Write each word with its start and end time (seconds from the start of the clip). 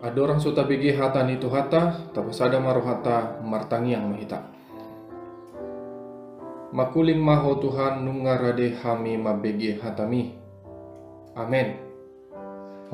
Ada 0.00 0.16
orang 0.16 0.40
suta 0.40 0.64
bigi 0.64 0.96
hata 0.96 1.20
ni 1.28 1.36
tu 1.36 1.52
hata, 1.52 2.08
hata 2.16 3.44
martangi 3.44 3.92
yang 3.92 4.08
mahita. 4.08 4.40
Makuling 6.70 7.20
maho 7.20 7.60
Tuhan 7.60 8.06
nungarade 8.06 8.80
hami 8.80 9.20
mabegi 9.20 9.76
hatami. 9.76 10.32
Amin. 11.36 11.76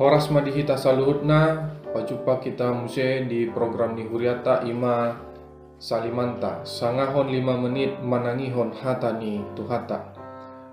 Horas 0.01 0.27
madihita 0.33 0.75
saluhutna, 0.75 1.71
pacupa 1.95 2.43
kita 2.43 2.73
muse 2.73 3.23
di 3.29 3.47
program 3.49 3.95
ni 3.95 4.03
Huriata 4.03 4.67
Ima 4.67 5.15
Salimanta. 5.77 6.65
Sangahon 6.65 7.29
lima 7.29 7.53
menit 7.55 8.01
manangihon 8.01 8.73
hata 8.73 9.13
ni 9.15 9.45
tuhata. 9.53 10.11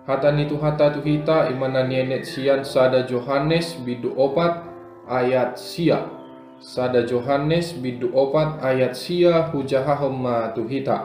Hata 0.08 0.32
ni 0.32 0.48
tuhata 0.48 0.92
tuhita 0.92 1.52
imana 1.52 1.84
nienet 1.84 2.24
sian 2.24 2.64
sada 2.64 3.04
Johannes 3.04 3.76
bidu 3.84 4.16
opat 4.16 4.64
ayat 5.08 5.60
sia. 5.60 6.23
Sada 6.64 7.04
Johannes 7.04 7.76
bidu 7.76 8.08
opat 8.16 8.56
ayat 8.64 8.96
sia 8.96 9.52
hujahahom 9.52 10.16
ma 10.16 10.48
tuhita. 10.56 11.04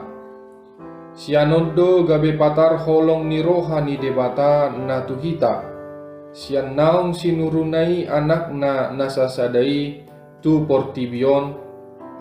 Sianondo 1.11 2.07
gabe 2.07 2.31
patar 2.39 2.79
holong 2.79 3.27
ni 3.27 3.43
rohani 3.43 3.99
debata 3.99 4.71
na 4.71 5.03
tuhita. 5.03 5.67
Sian 6.31 6.79
naung 6.79 7.11
sinurunai 7.11 8.07
anak 8.07 8.55
na 8.55 8.95
nasasadai 8.95 10.07
tu 10.39 10.63
portibion 10.63 11.59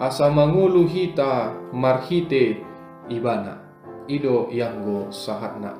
asa 0.02 0.26
mangulu 0.34 0.90
hita 0.90 1.54
marhite 1.70 2.58
ibana. 3.06 3.62
Ido 4.10 4.50
yanggo 4.50 5.14
sahatna. 5.14 5.78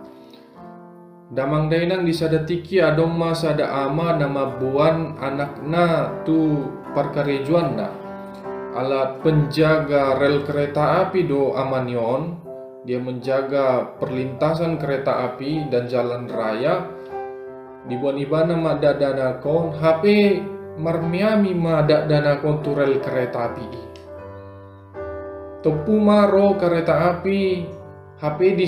Damang 1.29 1.69
dainang 1.69 2.09
di 2.09 2.17
sada 2.17 2.41
tiki 2.41 2.81
adong 2.81 3.13
ma 3.13 3.37
sada 3.37 3.69
ama 3.85 4.17
nama 4.17 4.49
buan 4.57 5.13
anakna 5.21 6.25
tu 6.25 6.65
parkarejuan 6.97 7.77
na. 7.77 7.93
Ala 8.73 9.21
penjaga 9.21 10.17
rel 10.17 10.49
kereta 10.49 11.05
api 11.05 11.29
do 11.29 11.53
amanion, 11.53 12.33
dia 12.89 12.97
menjaga 12.97 13.93
perlintasan 14.01 14.81
kereta 14.81 15.29
api 15.29 15.69
dan 15.69 15.85
jalan 15.85 16.33
raya. 16.33 16.89
Di 17.85 18.01
buan 18.01 18.17
ma 18.57 18.81
dana 18.81 19.37
kon 19.45 19.77
HP 19.77 20.05
marmiami 20.81 21.53
ma 21.53 21.85
dana 21.85 22.41
kon 22.41 22.65
tu 22.65 22.73
rel 22.73 23.05
kereta 23.05 23.53
api. 23.53 23.69
Topu 25.61 25.93
maro 26.01 26.57
kereta 26.57 27.21
api 27.21 27.69
HP 28.17 28.39
di 28.57 28.65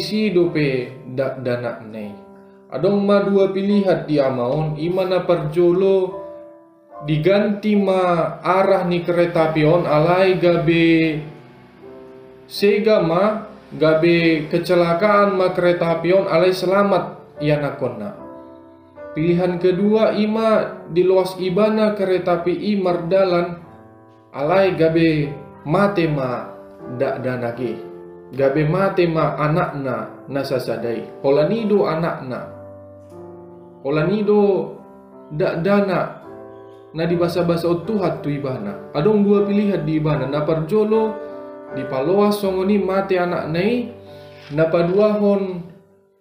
pe 0.52 0.68
dak 1.08 1.40
dana 1.40 1.80
nei. 1.88 2.29
Adong 2.70 3.02
ma 3.02 3.18
dua 3.26 3.50
pilihan 3.50 4.06
dia 4.06 4.30
maun 4.30 4.78
imana 4.78 5.26
perjolo 5.26 6.22
diganti 7.02 7.74
ma 7.74 8.38
arah 8.38 8.86
ni 8.86 9.02
kereta 9.02 9.50
pion 9.50 9.90
alai 9.90 10.38
gabe 10.38 11.18
sega 12.46 13.02
ma 13.02 13.50
gabe 13.74 14.46
kecelakaan 14.46 15.34
ma 15.34 15.50
kereta 15.50 15.98
pion 15.98 16.30
alai 16.30 16.54
selamat 16.54 17.18
ia 17.42 17.58
nakonna. 17.58 18.14
Pilihan 19.18 19.58
kedua 19.58 20.14
ima 20.14 20.86
di 20.86 21.02
luas 21.02 21.34
ibana 21.42 21.98
kereta 21.98 22.38
api 22.38 22.54
i 22.54 22.78
mardalan 22.78 23.58
alai 24.30 24.78
gabe 24.78 25.26
mate 25.66 26.06
ma 26.06 26.46
dak 26.94 27.18
danake. 27.18 27.82
Gabe 28.30 28.62
mate 28.62 29.10
ma 29.10 29.34
anakna 29.34 30.22
nasasadai. 30.30 31.18
Holanido 31.26 31.90
anakna. 31.90 32.59
Olanido 33.80 34.76
dak 35.32 35.64
dana 35.64 36.20
na 36.92 37.02
di 37.06 37.16
basa-basa 37.16 37.70
tuhat 37.88 38.20
tu 38.20 38.28
ibana. 38.28 38.92
Adong 38.92 39.24
dua 39.24 39.48
pilihan 39.48 39.80
di 39.86 39.96
ibana. 39.96 40.28
Na 40.28 40.44
parjolo 40.44 41.16
di 41.72 41.86
paloa 41.88 42.28
songoni 42.28 42.76
mate 42.76 43.16
anak 43.16 43.48
nei. 43.48 43.88
Na 44.50 44.66
padua 44.66 45.16
hon 45.16 45.64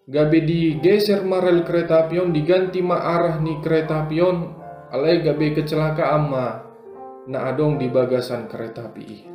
gabe 0.06 0.40
di 0.46 0.78
geser 0.80 1.26
marel 1.26 1.66
kereta 1.66 2.06
apion 2.06 2.30
diganti 2.32 2.80
ma 2.80 3.02
arah 3.02 3.42
ni 3.42 3.58
kereta 3.58 4.06
apion 4.06 4.54
alai 4.94 5.22
gabe 5.26 5.54
kecelakaan 5.58 6.24
ma 6.30 6.46
na 7.26 7.50
adong 7.50 7.82
di 7.82 7.90
bagasan 7.90 8.46
kereta 8.46 8.88
api. 8.88 9.26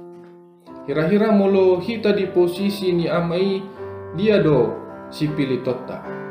Hira-hira 0.87 1.35
molo 1.35 1.81
hita 1.83 2.15
di 2.15 2.31
posisi 2.31 2.95
ni 2.95 3.11
amai 3.11 3.61
dia 4.15 4.39
do 4.39 4.79
si 5.11 5.27
pilih 5.27 5.61
totta 5.67 6.25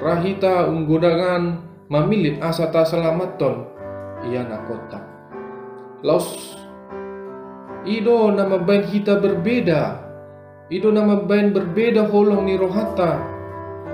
rahita 0.00 0.70
unggodangan 0.70 1.60
mamilit 1.92 2.40
asa 2.40 2.72
ta 2.72 2.86
selamaton 2.86 3.68
ia 4.30 4.46
na 4.46 4.62
kota. 4.64 5.00
Laos 6.02 6.56
ido 7.86 8.30
nama 8.30 8.58
bain 8.62 8.86
hita 8.86 9.18
berbeda. 9.18 10.00
Ido 10.72 10.88
nama 10.88 11.20
bain 11.20 11.52
berbeda 11.52 12.06
holong 12.08 12.48
ni 12.48 12.56
rohata. 12.56 13.20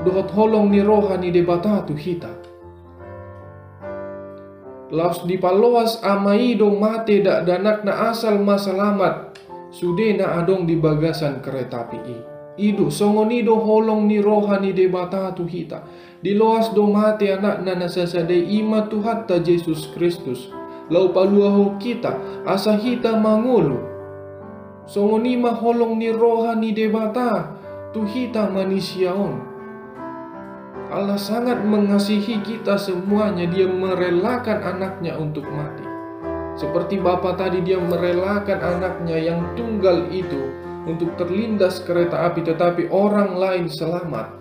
Dohot 0.07 0.31
holong 0.31 0.71
ni 0.71 0.81
roha 0.85 1.19
ni 1.19 1.35
debata 1.35 1.83
tu 1.83 1.97
hita. 1.97 2.31
Laos 4.89 5.21
di 5.29 5.37
paloas 5.37 6.01
ama 6.01 6.33
ido 6.39 6.73
mate 6.73 7.21
dak 7.21 7.45
danak 7.45 7.85
na 7.85 8.15
asal 8.15 8.41
masalamat. 8.41 9.37
Sude 9.69 10.17
na 10.17 10.41
adong 10.41 10.65
di 10.65 10.81
bagasan 10.81 11.45
kereta 11.45 11.85
api 11.85 12.38
i. 12.59 12.75
Ido 12.75 12.91
songonido 12.91 13.55
holong 13.55 14.11
ni 14.11 14.19
roha 14.19 14.59
ni 14.59 14.75
debata 14.75 15.31
tu 15.33 15.47
hita. 15.47 15.87
Di 16.19 16.35
loas 16.35 16.75
do 16.75 16.91
mate 16.91 17.31
anak 17.31 17.63
na 17.63 17.79
nasasadai 17.79 18.59
ima 18.59 18.91
tu 18.91 18.99
hatta 19.01 19.39
Yesus 19.39 19.95
Kristus. 19.95 20.51
Lau 20.91 21.15
paluaho 21.15 21.79
kita 21.79 22.43
asa 22.43 22.75
hita 22.75 23.15
mangulu. 23.15 23.79
Songonima 24.91 25.55
holong 25.55 26.03
ni 26.03 26.11
roha 26.11 26.59
ni 26.59 26.75
debata 26.75 27.55
tu 27.95 28.03
hita 28.03 28.51
manusiaon. 28.51 29.47
Allah 30.89 31.21
sangat 31.21 31.63
mengasihi 31.63 32.41
kita 32.41 32.81
semuanya. 32.81 33.45
Dia 33.47 33.69
merelakan 33.69 34.59
anaknya 34.65 35.21
untuk 35.21 35.45
mati. 35.47 35.85
Seperti 36.59 36.99
Bapa 36.99 37.39
tadi 37.39 37.63
dia 37.63 37.79
merelakan 37.79 38.59
anaknya 38.59 39.15
yang 39.15 39.55
tunggal 39.55 40.11
itu 40.11 40.68
untuk 40.89 41.15
terlindas 41.21 41.85
kereta 41.85 42.25
api 42.25 42.41
tetapi 42.41 42.89
orang 42.89 43.37
lain 43.37 43.69
selamat. 43.69 44.41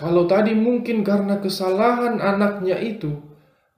Kalau 0.00 0.24
tadi 0.26 0.56
mungkin 0.56 1.04
karena 1.04 1.38
kesalahan 1.38 2.18
anaknya 2.18 2.80
itu, 2.80 3.22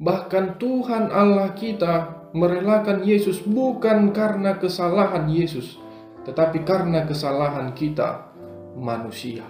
bahkan 0.01 0.57
Tuhan 0.57 1.13
Allah 1.13 1.53
kita 1.53 2.25
merelakan 2.33 3.05
Yesus 3.05 3.45
bukan 3.45 4.15
karena 4.15 4.57
kesalahan 4.57 5.29
Yesus, 5.29 5.77
tetapi 6.25 6.65
karena 6.65 7.05
kesalahan 7.05 7.77
kita 7.77 8.33
manusia. 8.79 9.45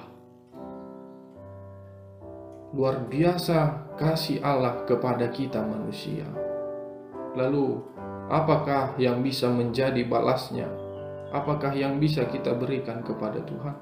Luar 2.75 3.06
biasa 3.06 3.94
kasih 3.94 4.43
Allah 4.43 4.82
kepada 4.82 5.31
kita 5.31 5.62
manusia. 5.62 6.26
Lalu 7.38 7.87
apakah 8.29 8.97
yang 8.97 9.21
bisa 9.21 9.50
menjadi 9.50 10.05
balasnya? 10.06 10.69
Apakah 11.35 11.75
yang 11.75 11.99
bisa 11.99 12.25
kita 12.31 12.55
berikan 12.55 13.03
kepada 13.03 13.43
Tuhan? 13.43 13.75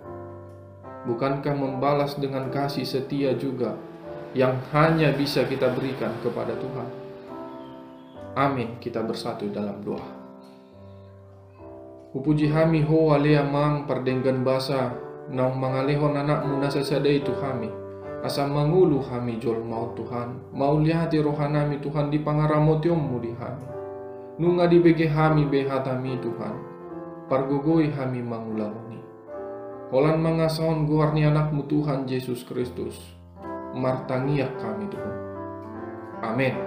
Bukankah 1.05 1.53
membalas 1.53 2.17
dengan 2.17 2.49
kasih 2.49 2.87
setia 2.87 3.35
juga 3.35 3.77
yang 4.33 4.56
hanya 4.73 5.12
bisa 5.12 5.44
kita 5.44 5.69
berikan 5.75 6.15
kepada 6.25 6.56
Tuhan? 6.56 6.89
Amin. 8.33 8.81
Kita 8.81 9.05
bersatu 9.05 9.53
dalam 9.53 9.85
doa. 9.85 10.23
Upuji 12.12 12.49
hami 12.49 12.85
ho 12.85 13.12
alea 13.12 13.44
mang 13.44 13.85
pardenggan 13.89 14.44
basa 14.44 14.93
naung 15.33 15.56
mangalehon 15.56 16.17
anakmu 16.17 16.61
nasasadai 16.61 17.21
itu 17.21 17.33
hami. 17.41 17.69
Asa 18.23 18.47
mangulu 18.47 19.03
hami 19.03 19.37
jol 19.43 19.61
mau 19.61 19.93
Tuhan. 19.99 20.55
Mau 20.55 20.79
lihati 20.79 21.19
rohanami 21.21 21.83
Tuhan 21.83 22.09
di 22.09 22.23
pangaramotiommu 22.23 23.17
di 23.21 23.33
hami. 23.35 23.81
Nunga 24.43 24.67
di 24.67 24.83
bege 24.83 25.06
hami 25.06 25.47
behatami 25.47 26.19
Tuhan. 26.19 26.59
Pargogoi 27.31 27.94
hami 27.94 28.27
mangulanguni. 28.27 28.99
Holan 29.94 30.19
mangasaon 30.19 30.83
guarni 30.83 31.23
anakmu 31.23 31.62
Tuhan 31.71 32.11
Yesus 32.11 32.43
Kristus. 32.43 32.99
Martangiak 33.71 34.50
kami 34.59 34.91
Tuhan. 34.91 35.15
Amin. 36.27 36.59